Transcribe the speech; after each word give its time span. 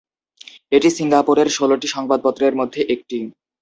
এটি 0.71 0.89
সিঙ্গাপুরের 0.97 1.47
ষোলটি 1.49 1.87
সংবাদপত্রের 1.87 2.53
মধ্যে 2.59 2.81
একটি। 2.93 3.17